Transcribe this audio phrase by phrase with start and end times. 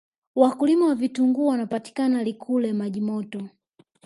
[0.35, 3.49] wakulima wa vitunguu wanapatika likule majimoto